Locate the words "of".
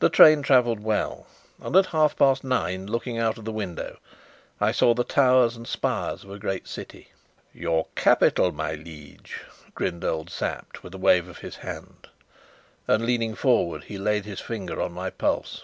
3.38-3.44, 6.24-6.30, 11.28-11.38